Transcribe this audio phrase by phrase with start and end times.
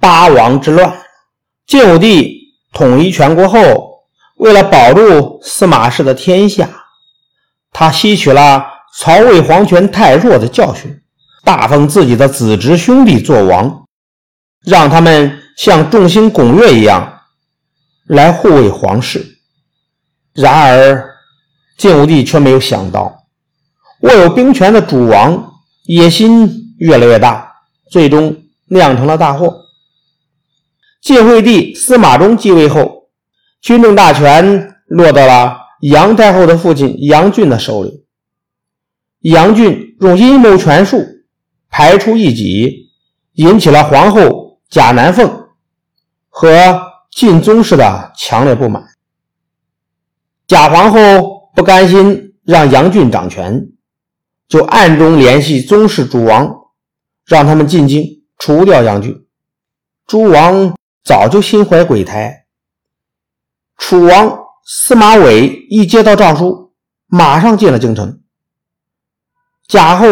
[0.00, 0.92] 八王之乱。
[1.66, 3.60] 晋武帝统一全国后，
[4.36, 6.68] 为了保住司马氏的天下，
[7.70, 8.66] 他吸取了
[8.96, 11.00] 曹魏皇权太弱的教训，
[11.44, 13.84] 大封自己的子侄兄弟做王，
[14.64, 17.20] 让他们像众星拱月一样
[18.06, 19.36] 来护卫皇室。
[20.32, 21.10] 然而，
[21.76, 23.24] 晋武帝却没有想到，
[24.00, 25.52] 握有兵权的主王
[25.84, 27.52] 野心越来越大，
[27.90, 28.34] 最终
[28.68, 29.66] 酿成了大祸。
[31.00, 33.08] 晋惠帝司马衷继位后，
[33.62, 38.04] 军政大权落到了杨太后的父亲杨俊的手里。
[39.20, 41.02] 杨俊用阴谋权术
[41.68, 42.90] 排除异己，
[43.32, 45.48] 引起了皇后贾南凤
[46.28, 48.84] 和晋宗室的强烈不满。
[50.46, 53.68] 贾皇后不甘心让杨俊掌权，
[54.48, 56.50] 就暗中联系宗室诸王，
[57.24, 58.04] 让他们进京
[58.38, 59.26] 除掉杨俊。
[60.06, 60.74] 诸王
[61.10, 62.46] 早就心怀鬼胎。
[63.76, 66.72] 楚王司马玮一接到诏书，
[67.08, 68.20] 马上进了京城。
[69.66, 70.06] 贾后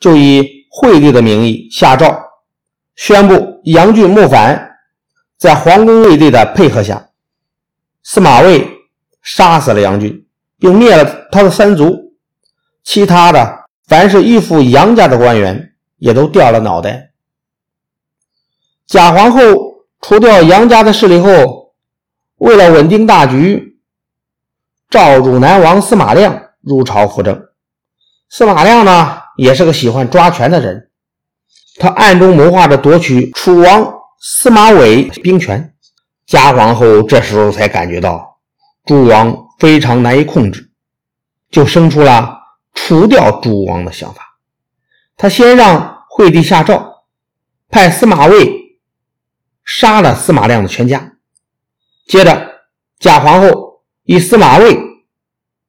[0.00, 2.20] 就以惠帝的名义下诏，
[2.96, 4.76] 宣布杨俊谋反。
[5.38, 7.10] 在皇宫卫队的配合下，
[8.02, 8.68] 司马卫。
[9.22, 10.26] 杀死了杨俊，
[10.58, 12.12] 并灭了他的三族，
[12.82, 17.12] 其他的凡是依附杨家的官员也都掉了脑袋。
[18.86, 19.40] 贾皇后
[20.06, 21.72] 除掉杨家的势力后，
[22.36, 23.78] 为了稳定大局，
[24.90, 27.42] 召汝南王司马亮入朝辅政。
[28.28, 30.90] 司马亮呢，也是个喜欢抓权的人，
[31.78, 35.74] 他暗中谋划着夺取楚王司马玮兵权。
[36.26, 38.36] 嘉皇后这时候才感觉到。
[38.84, 40.70] 诸王非常难以控制，
[41.50, 42.40] 就生出了
[42.74, 44.36] 除掉诸王的想法。
[45.16, 47.04] 他先让惠帝下诏，
[47.70, 48.63] 派司马卫
[49.64, 51.12] 杀了司马亮的全家。
[52.06, 52.52] 接着，
[52.98, 54.76] 贾皇后以司马卫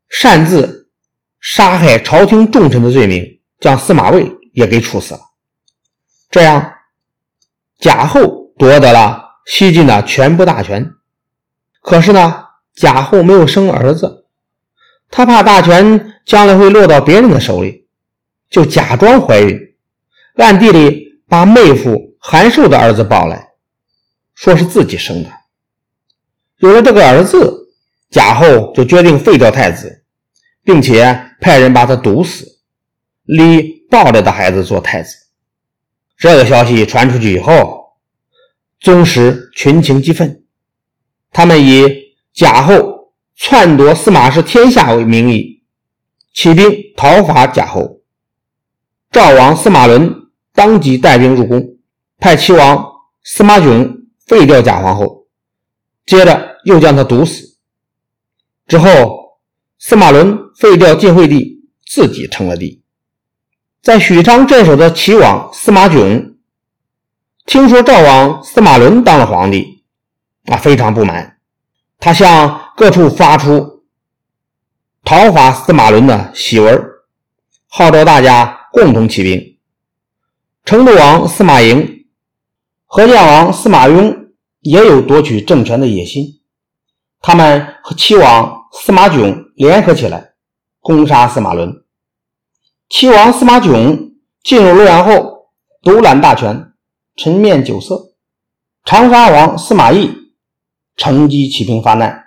[0.09, 0.89] 擅自
[1.39, 3.23] 杀害朝廷重臣的罪名，
[3.59, 5.21] 将司马卫也给处死了。
[6.29, 6.73] 这样，
[7.79, 10.91] 贾后夺得了西晋的全部大权。
[11.81, 12.41] 可是呢？
[12.75, 14.25] 贾后没有生儿子，
[15.09, 17.87] 她怕大权将来会落到别人的手里，
[18.49, 19.57] 就假装怀孕，
[20.35, 23.44] 暗地里把妹夫韩寿的儿子抱来，
[24.35, 25.29] 说是自己生的。
[26.57, 27.69] 有了这个儿子，
[28.11, 30.03] 贾后就决定废掉太子，
[30.63, 32.59] 并且派人把他毒死，
[33.23, 35.15] 立抱着的孩子做太子。
[36.17, 37.97] 这个消息传出去以后，
[38.79, 40.43] 宗室群情激愤，
[41.31, 42.05] 他们以。
[42.35, 45.63] 贾后篡夺司马氏天下为名义，
[46.33, 48.01] 起兵讨伐贾后。
[49.09, 50.13] 赵王司马伦
[50.51, 51.77] 当即带兵入宫，
[52.19, 52.85] 派齐王
[53.23, 53.94] 司马囧
[54.25, 55.27] 废掉贾皇后，
[56.05, 57.57] 接着又将他毒死。
[58.67, 59.39] 之后，
[59.77, 62.83] 司马伦废掉晋惠帝，自己称了帝。
[63.81, 66.37] 在许昌镇守的齐王司马炯
[67.45, 69.83] 听说赵王司马伦当了皇帝，
[70.45, 71.37] 啊，非常不满。
[71.99, 73.83] 他向各处发出
[75.03, 76.83] 讨伐司马伦的檄文，
[77.67, 79.59] 号召大家共同起兵。
[80.65, 81.94] 成都王司马颖、
[82.85, 84.29] 河间王司马雍
[84.61, 86.41] 也有夺取政权的野心，
[87.19, 90.33] 他们和齐王司马囧联合起来
[90.79, 91.83] 攻杀司马伦。
[92.89, 94.13] 齐王司马囧
[94.43, 95.49] 进入洛阳后，
[95.81, 96.73] 独揽大权，
[97.15, 98.13] 沉面酒色。
[98.83, 100.25] 长沙王司马懿。
[100.97, 102.23] 乘机起兵发难，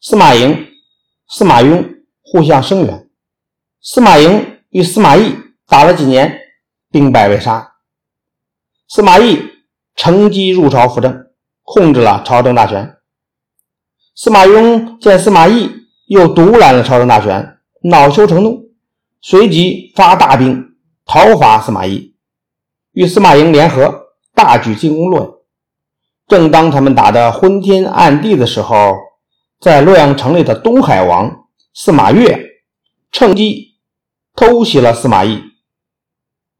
[0.00, 0.68] 司马颖、
[1.28, 1.84] 司马雍
[2.22, 3.10] 互相声援。
[3.82, 5.36] 司马颖与司马懿
[5.66, 6.34] 打了几年，
[6.90, 7.74] 兵败被杀。
[8.88, 9.38] 司马懿
[9.96, 11.26] 乘机入朝辅政，
[11.62, 12.96] 控制了朝政大权。
[14.14, 15.70] 司马雍见司马懿
[16.06, 18.70] 又独揽了朝政大权，恼羞成怒，
[19.20, 22.14] 随即发大兵讨伐司马懿，
[22.92, 25.30] 与司马颖联合，大举进攻洛阳。
[26.26, 28.94] 正当他们打得昏天暗地的时候，
[29.60, 32.38] 在洛阳城里的东海王司马越
[33.12, 33.78] 趁机
[34.34, 35.42] 偷袭了司马懿，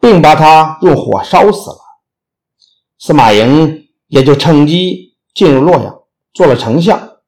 [0.01, 1.84] 并把他用火烧死了。
[3.07, 5.95] 司马颖也就趁机进入洛阳，
[6.33, 7.19] 做了丞相，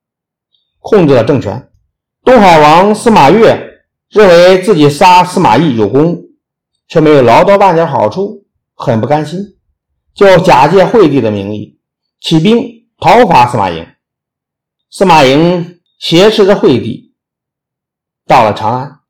[0.78, 1.70] 控制了政权。
[2.24, 6.18] 东海王司马越认为自己杀司马懿有功，
[6.88, 9.38] 却没有捞到半点好处，很不甘心，
[10.14, 11.78] 就假借惠帝的名义。
[12.22, 13.86] 起兵讨伐司马颖，
[14.88, 17.14] 司马颖挟持着惠帝
[18.26, 19.00] 到了长安。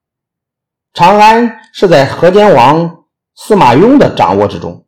[0.93, 3.05] 长安是在河间王
[3.37, 4.83] 司马雍的掌握之中。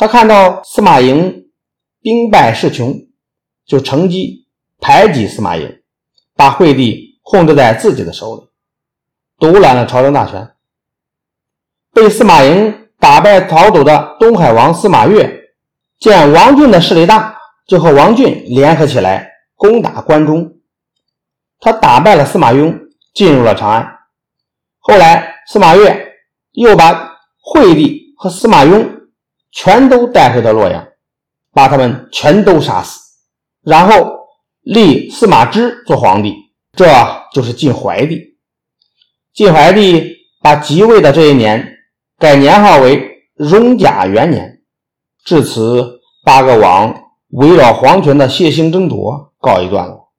[0.00, 1.48] 他看到司马颖
[2.00, 2.94] 兵败势穷，
[3.66, 4.46] 就乘机
[4.78, 5.82] 排挤司马颖，
[6.36, 8.48] 把惠帝控制在自己的手里，
[9.40, 10.52] 独揽了朝政大权。
[11.92, 15.50] 被司马颖打败逃走的东海王司马越，
[15.98, 17.36] 见王俊的势力大，
[17.66, 20.58] 就和王俊联合起来攻打关中。
[21.58, 22.72] 他打败了司马雍，
[23.14, 23.98] 进入了长安。
[24.78, 26.12] 后来，司马越
[26.52, 28.94] 又把惠帝和司马雍。
[29.50, 30.86] 全都带回到洛阳，
[31.52, 33.00] 把他们全都杀死，
[33.62, 34.18] 然后
[34.60, 36.34] 立司马芝做皇帝，
[36.72, 36.86] 这
[37.32, 38.38] 就是晋怀帝。
[39.32, 41.76] 晋怀帝把即位的这一年
[42.18, 44.60] 改年号为荣甲元年，
[45.24, 46.94] 至此八个王
[47.30, 50.12] 围绕皇权的血腥争夺告一段落。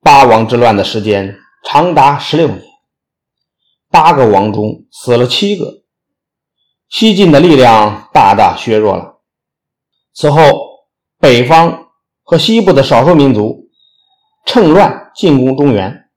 [0.00, 2.62] 八王之乱的时间长达十六年，
[3.90, 5.85] 八个王中死了七个。
[6.88, 9.18] 西晋的力量大大削弱了。
[10.14, 10.40] 此后，
[11.18, 11.88] 北方
[12.22, 13.68] 和西部的少数民族
[14.46, 16.08] 趁乱进攻中原，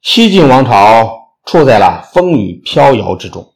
[0.00, 3.54] 西晋王朝处在了风雨飘摇之中。